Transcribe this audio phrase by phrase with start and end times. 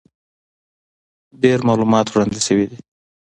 [1.43, 2.77] ډېر معلومات وړاندې شوي دي،